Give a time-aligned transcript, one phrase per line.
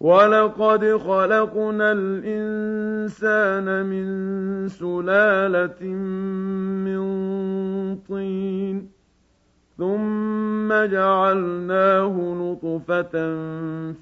[0.00, 4.06] ولقد خلقنا الإنسان من
[4.68, 5.86] سلالة
[6.84, 7.00] من
[8.08, 8.90] طين
[9.78, 13.12] ثم جعلناه نطفة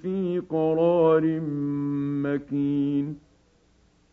[0.03, 1.41] في قرار
[2.25, 3.24] مكين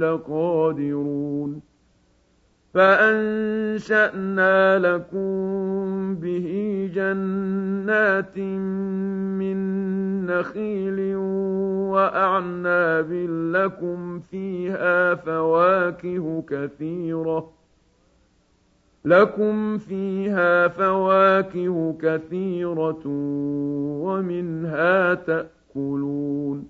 [0.00, 1.70] لقادرون.
[2.74, 4.18] فأنشأنا
[4.78, 8.38] لكم به جنات
[9.38, 9.56] من
[10.26, 11.16] نخيل
[11.90, 13.12] وأعناب
[13.54, 17.50] لكم فيها فواكه كثيرة
[19.04, 23.02] لكم فيها فواكه كثيرة
[24.04, 26.69] ومنها تأكلون.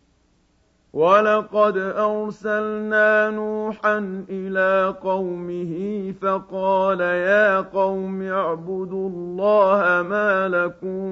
[0.93, 5.73] ولقد أرسلنا نوحا إلى قومه
[6.21, 11.07] فقال يا قوم اعبدوا الله ما لكم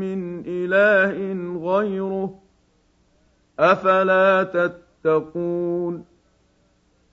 [0.00, 1.18] من إله
[1.68, 2.34] غيره
[3.58, 6.04] أفلا تتقون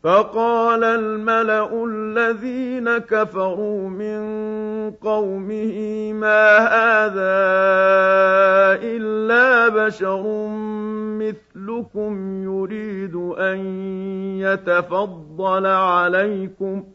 [0.05, 4.21] فقال الملأ الذين كفروا من
[4.91, 5.77] قومه
[6.13, 7.35] ما هذا
[8.85, 10.47] إلا بشر
[11.17, 13.57] مثلكم يريد أن
[14.39, 16.94] يتفضل عليكم ۖ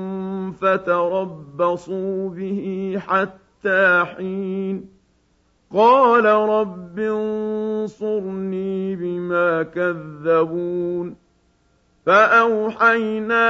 [0.51, 4.89] فتربصوا به حتى حين
[5.73, 11.15] قال رب انصرني بما كذبون
[12.05, 13.49] فأوحينا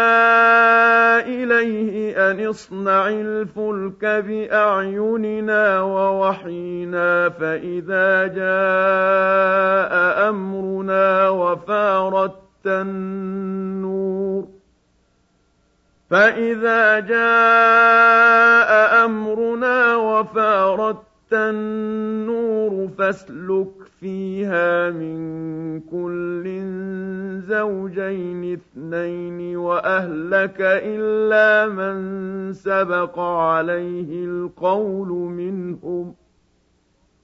[1.20, 9.92] إليه أن اصنع الفلك بأعيننا ووحينا فإذا جاء
[10.30, 14.48] أمرنا وفارت النور
[16.12, 18.72] فإذا جاء
[19.06, 20.98] أمرنا وفارت
[21.34, 26.44] النور فاسلك فيها من كل
[27.48, 36.16] زوجين اثنين وأهلك إلا من سبق عليه القول منهم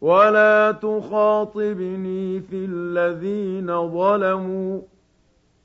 [0.01, 4.81] ولا تخاطبني في الذين ظلموا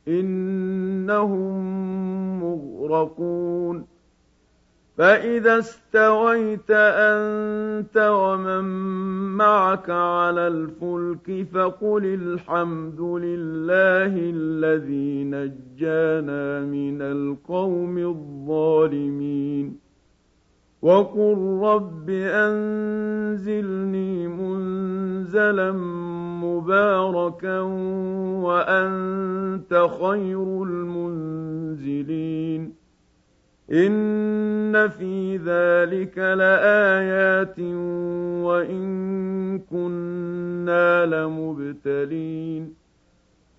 [0.08, 1.62] إنهم
[2.42, 3.86] مغرقون.
[4.98, 8.64] فإذا استويت أنت ومن
[9.36, 19.81] معك على الفلك فقل الحمد لله الذي نجانا من القوم الظالمين.
[20.82, 23.72] وقل رب أنزلني
[24.28, 25.72] منزلا
[26.42, 27.60] مباركا
[28.42, 32.12] وأنت خير المنزلين
[33.72, 37.58] إن في ذلك لآيات
[38.44, 42.81] وإن كنا لمبتلين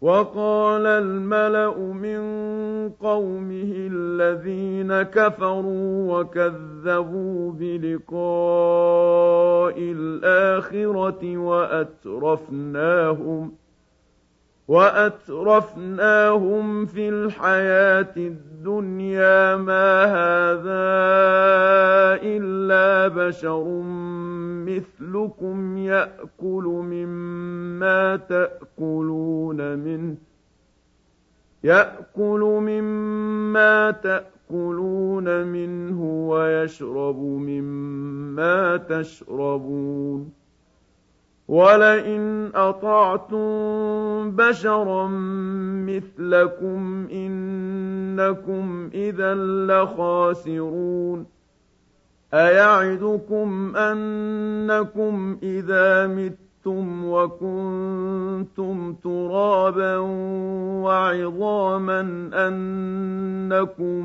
[0.00, 2.20] وقال الملأ من
[3.00, 8.14] قومه الذين كفروا وكذبوا بلقاء
[9.78, 12.70] الآخرة وأترفناهم
[13.48, 13.52] ۖ
[14.70, 20.90] وأترفناهم في الحياة الدنيا ما هذا
[22.22, 23.82] إلا بشر
[24.66, 30.16] مثلكم يأكل مما تأكلون منه
[31.64, 40.39] يأكل مما تأكلون منه ويشرب مما تشربون
[41.50, 45.08] ولئن أطعتم بشرا
[45.86, 49.34] مثلكم إنكم إذا
[49.66, 51.26] لخاسرون
[52.34, 59.96] أيعدكم أنكم إذا متم وكنتم ترابا
[60.84, 62.00] وعظاما
[62.48, 64.04] أنكم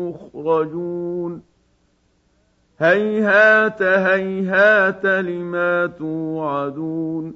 [0.00, 1.51] مخرجون
[2.78, 7.34] هيهات هيهات لما توعدون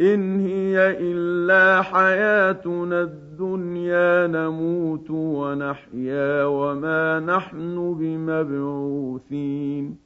[0.00, 9.96] إن هي إلا حياتنا الدنيا نموت ونحيا وما نحن بمبعوثين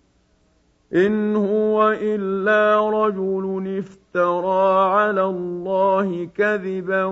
[0.94, 7.04] إن هو إلا رجل افترى على الله كذبا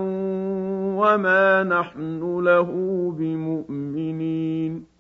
[0.98, 2.70] وما نحن له
[3.18, 4.93] بمؤمنين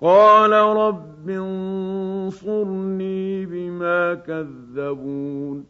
[0.00, 5.64] قال رب انصرني بما كذبون.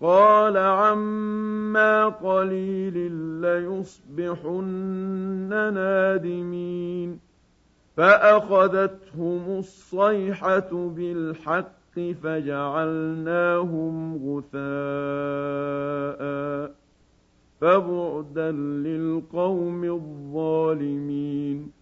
[0.00, 4.64] قال عما قليل ليصبحن
[5.74, 7.20] نادمين.
[7.96, 13.94] فأخذتهم الصيحة بالحق فجعلناهم
[14.26, 14.62] غثاء
[17.60, 21.81] فبعدا للقوم الظالمين.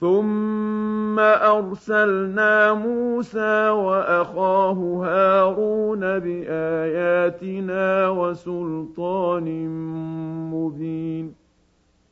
[0.00, 4.72] ثم أرسلنا موسى وأخاه
[5.04, 9.68] هارون بآياتنا وسلطان
[10.50, 11.34] مبين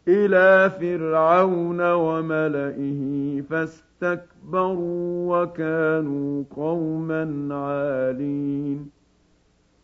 [0.09, 8.96] إلى فرعون وملئه فاستكبروا وكانوا قوما عالين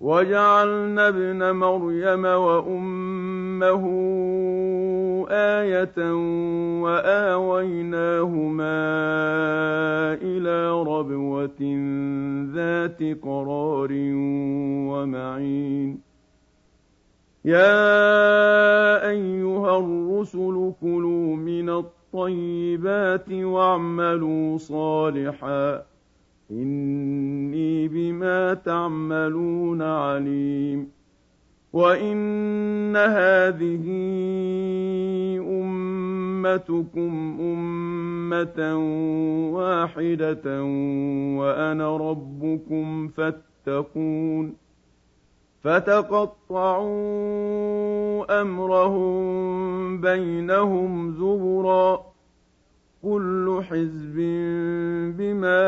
[0.00, 3.84] وجعلنا ابن مريم وأمه
[5.30, 6.12] آية
[6.82, 8.62] وآويناهما
[10.22, 11.60] إلى ربوة
[12.54, 13.88] ذات قرار
[14.90, 16.00] ومعين.
[17.44, 25.97] يا أيها الرسل كلوا من الطيبات واعملوا صالحاً.
[26.50, 30.88] إني بما تعملون عليم
[31.72, 33.86] وإن هذه
[35.38, 38.76] أمتكم أمة
[39.52, 40.64] واحدة
[41.38, 44.54] وأنا ربكم فاتقون
[45.62, 46.90] فتقطعوا
[48.42, 52.08] أمرهم بينهم زبرًا
[53.02, 54.16] كل حزب
[55.18, 55.67] بما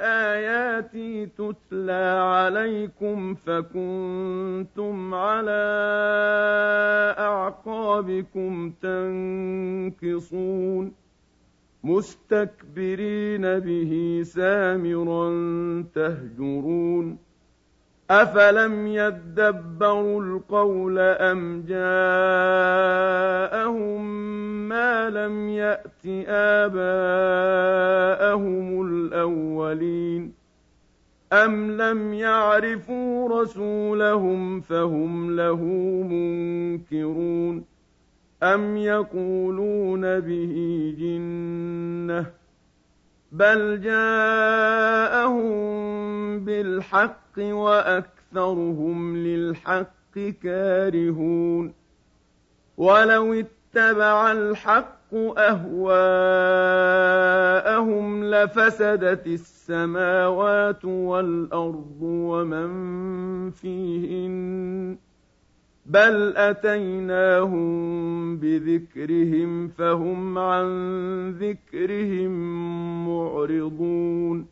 [0.00, 5.60] آياتي تتلى عليكم فكنتم على
[7.18, 10.92] أعقابكم تنكصون
[11.84, 15.30] مستكبرين به سامرا
[15.94, 17.18] تهجرون
[18.10, 21.90] أفلم يدبروا القول أم جاءهم
[24.68, 26.06] ما لم يأت
[26.66, 27.66] آباءهم
[28.86, 30.32] الأولين
[31.32, 35.64] أم لم يعرفوا رسولهم فهم له
[36.10, 37.64] منكرون
[38.42, 40.54] أم يقولون به
[40.98, 42.39] جنة
[43.32, 45.50] بل جاءهم
[46.44, 51.74] بالحق واكثرهم للحق كارهون
[52.76, 55.84] ولو اتبع الحق اهواءهم
[58.24, 62.70] لفسدت السماوات والارض ومن
[63.50, 64.98] فيهن
[65.90, 67.66] بل اتيناهم
[68.36, 70.70] بذكرهم فهم عن
[71.30, 72.30] ذكرهم
[73.08, 74.46] معرضون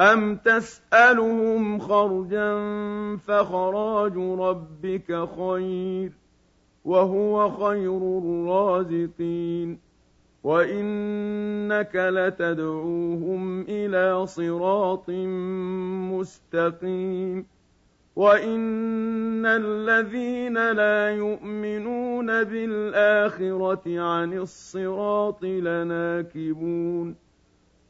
[0.00, 2.56] ام تسالهم خرجا
[3.16, 6.12] فخراج ربك خير
[6.84, 9.78] وهو خير الرازقين
[10.44, 15.10] وانك لتدعوهم إلى صراط
[16.12, 17.51] مستقيم
[18.16, 27.16] وان الذين لا يؤمنون بالاخره عن الصراط لناكبون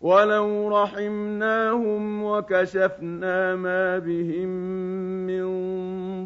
[0.00, 4.49] ولو رحمناهم وكشفنا ما بهم
[5.26, 5.45] من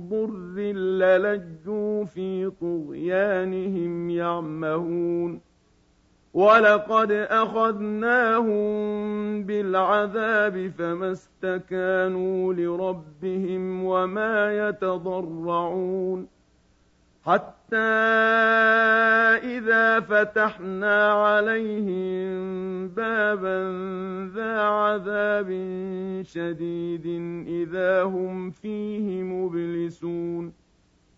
[0.09, 5.41] ضر للجوا في طغيانهم يعمهون
[6.37, 8.67] ولقد اخذناهم
[9.43, 16.29] بالعذاب فما استكانوا لربهم وما يتضرعون
[17.25, 17.77] حتى
[19.57, 22.37] اذا فتحنا عليهم
[22.89, 23.59] بابا
[24.35, 25.49] ذا عذاب
[26.23, 27.07] شديد
[27.49, 30.66] اذا هم فيه مبلسون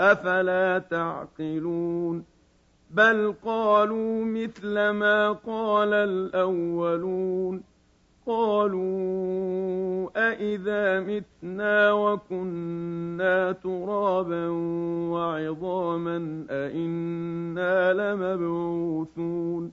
[0.00, 2.24] أفلا تعقلون
[2.90, 7.62] بل قالوا مثل ما قال الأولون
[8.26, 14.48] قالوا أإذا متنا وكنا ترابا
[15.12, 19.72] وعظاما أإنا لمبعوثون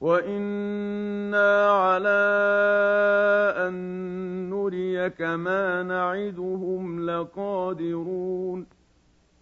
[0.00, 2.22] وإنا على
[3.56, 3.74] أن
[4.50, 8.66] نريك ما نعدهم لقادرون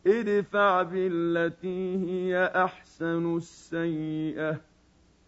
[0.06, 4.60] ادفع بالتي هي أحسن السيئة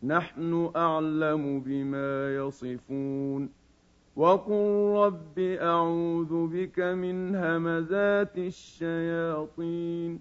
[0.03, 3.49] نحن أعلم بما يصفون
[4.17, 10.21] وقل رب أعوذ بك من همزات الشياطين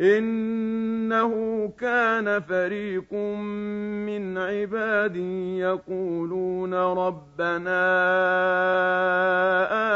[0.00, 1.32] إنه
[1.78, 3.14] كان فريق
[4.06, 7.82] من عبادي يقولون ربنا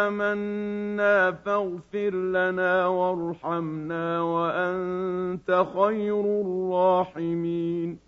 [0.08, 7.98] آمنا فاغفر لنا وارحمنا وأنت خير الراحمين.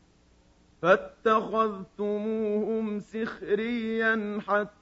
[0.82, 4.81] فاتخذتموهم سخريا حتى